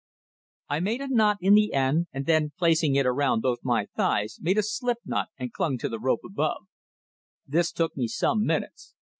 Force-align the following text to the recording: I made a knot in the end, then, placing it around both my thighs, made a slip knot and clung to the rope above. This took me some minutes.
I 0.67 0.79
made 0.79 1.01
a 1.01 1.13
knot 1.13 1.37
in 1.41 1.53
the 1.53 1.73
end, 1.75 2.07
then, 2.11 2.53
placing 2.57 2.95
it 2.95 3.05
around 3.05 3.41
both 3.43 3.59
my 3.61 3.85
thighs, 3.95 4.39
made 4.41 4.57
a 4.57 4.63
slip 4.63 4.97
knot 5.05 5.27
and 5.37 5.53
clung 5.53 5.77
to 5.77 5.89
the 5.89 5.99
rope 5.99 6.21
above. 6.25 6.65
This 7.47 7.71
took 7.71 7.95
me 7.95 8.07
some 8.07 8.43
minutes. 8.43 8.95